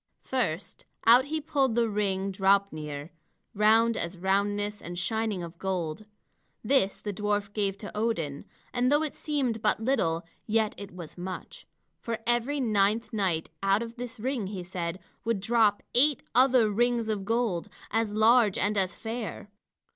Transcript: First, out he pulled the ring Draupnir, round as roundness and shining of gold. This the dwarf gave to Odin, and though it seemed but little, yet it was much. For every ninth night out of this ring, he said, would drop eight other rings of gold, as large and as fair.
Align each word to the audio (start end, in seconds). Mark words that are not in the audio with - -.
First, 0.23 0.87
out 1.05 1.25
he 1.25 1.39
pulled 1.39 1.75
the 1.75 1.87
ring 1.87 2.31
Draupnir, 2.31 3.11
round 3.53 3.95
as 3.95 4.17
roundness 4.17 4.81
and 4.81 4.97
shining 4.97 5.43
of 5.43 5.59
gold. 5.59 6.05
This 6.63 6.97
the 6.99 7.13
dwarf 7.13 7.53
gave 7.53 7.77
to 7.77 7.95
Odin, 7.95 8.45
and 8.73 8.91
though 8.91 9.03
it 9.03 9.13
seemed 9.13 9.61
but 9.61 9.79
little, 9.79 10.23
yet 10.47 10.73
it 10.75 10.91
was 10.91 11.19
much. 11.19 11.67
For 11.99 12.17
every 12.25 12.59
ninth 12.59 13.13
night 13.13 13.51
out 13.61 13.83
of 13.83 13.97
this 13.97 14.19
ring, 14.19 14.47
he 14.47 14.63
said, 14.63 14.97
would 15.23 15.39
drop 15.39 15.83
eight 15.93 16.23
other 16.33 16.67
rings 16.71 17.07
of 17.07 17.23
gold, 17.23 17.69
as 17.91 18.11
large 18.11 18.57
and 18.57 18.79
as 18.79 18.95
fair. 18.95 19.51